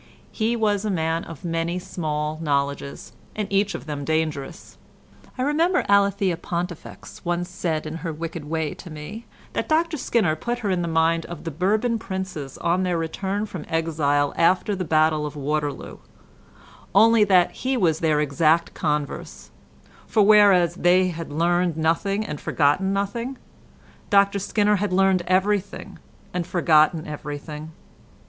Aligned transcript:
He 0.31 0.55
was 0.55 0.83
a 0.83 0.89
man 0.89 1.23
of 1.25 1.45
many 1.45 1.77
small 1.77 2.39
knowledges, 2.41 3.11
and 3.35 3.47
each 3.53 3.75
of 3.75 3.85
them 3.85 4.03
dangerous. 4.03 4.79
I 5.37 5.43
remember 5.43 5.85
Alethea 5.87 6.37
Pontifex 6.37 7.23
once 7.23 7.47
said 7.47 7.85
in 7.85 7.97
her 7.97 8.11
wicked 8.11 8.45
way 8.45 8.73
to 8.73 8.89
me, 8.89 9.27
that 9.53 9.69
Dr 9.69 9.97
Skinner 9.97 10.35
put 10.35 10.57
her 10.65 10.71
in 10.71 10.81
mind 10.91 11.27
of 11.27 11.43
the 11.43 11.51
Bourbon 11.51 11.99
princes 11.99 12.57
on 12.57 12.81
their 12.81 12.97
return 12.97 13.45
from 13.45 13.63
exile 13.69 14.33
after 14.37 14.75
the 14.75 14.83
battle 14.83 15.27
of 15.27 15.35
Waterloo, 15.35 15.99
only 16.95 17.23
that 17.23 17.51
he 17.51 17.77
was 17.77 17.99
their 17.99 18.19
exact 18.21 18.73
converse; 18.73 19.51
for 20.07 20.23
whereas 20.23 20.73
they 20.73 21.09
had 21.09 21.31
learned 21.31 21.77
nothing 21.77 22.25
and 22.25 22.41
forgotten 22.41 22.91
nothing, 22.91 23.37
Dr 24.09 24.39
Skinner 24.39 24.77
had 24.77 24.91
learned 24.91 25.21
everything 25.27 25.99
and 26.33 26.47
forgotten 26.47 27.05
everything. 27.05 27.71